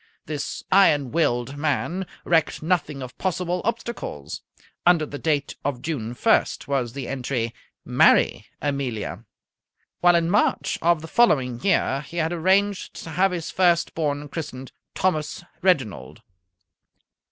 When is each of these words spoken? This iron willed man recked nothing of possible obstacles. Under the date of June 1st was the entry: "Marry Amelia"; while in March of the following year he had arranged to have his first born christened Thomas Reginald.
This 0.25 0.63
iron 0.71 1.11
willed 1.11 1.55
man 1.57 2.07
recked 2.25 2.63
nothing 2.63 3.03
of 3.03 3.15
possible 3.19 3.61
obstacles. 3.63 4.41
Under 4.83 5.05
the 5.05 5.19
date 5.19 5.53
of 5.63 5.83
June 5.83 6.15
1st 6.15 6.65
was 6.67 6.93
the 6.93 7.07
entry: 7.07 7.53
"Marry 7.85 8.47
Amelia"; 8.63 9.25
while 9.99 10.15
in 10.15 10.27
March 10.27 10.79
of 10.81 11.03
the 11.03 11.07
following 11.07 11.61
year 11.63 12.01
he 12.01 12.17
had 12.17 12.33
arranged 12.33 12.95
to 13.03 13.11
have 13.11 13.29
his 13.31 13.51
first 13.51 13.93
born 13.93 14.27
christened 14.27 14.71
Thomas 14.95 15.43
Reginald. 15.61 16.23